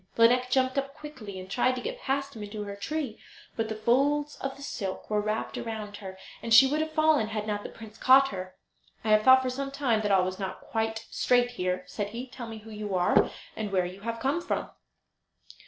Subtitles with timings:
[0.17, 3.19] Lineik jumped up quickly, and tried to get past him back to her tree;
[3.55, 7.27] but the folds of the silk were wrapped round her, and she would have fallen
[7.27, 8.55] had not the prince caught her.
[9.03, 12.25] "I have thought for some time that all was not quite straight here," said he.
[12.25, 14.71] "Tell me who you are, and where you come from?"